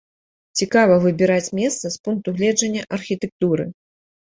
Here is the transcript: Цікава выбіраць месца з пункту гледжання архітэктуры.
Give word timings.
Цікава 0.61 0.95
выбіраць 1.03 1.53
месца 1.59 1.85
з 1.97 2.03
пункту 2.09 2.35
гледжання 2.41 2.81
архітэктуры. 3.01 3.71